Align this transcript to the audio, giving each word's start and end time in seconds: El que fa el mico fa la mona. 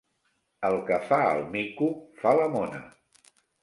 El 0.69 0.77
que 0.87 0.97
fa 1.11 1.21
el 1.35 1.43
mico 1.53 1.93
fa 2.25 2.37
la 2.43 2.53
mona. 2.59 2.85